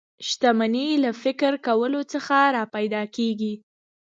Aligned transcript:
شتمني 0.27 0.87
له 1.03 1.11
فکر 1.23 1.53
کولو 1.67 2.01
څخه 2.13 2.37
را 2.55 2.63
پیدا 2.75 3.03
کېږي 3.15 3.53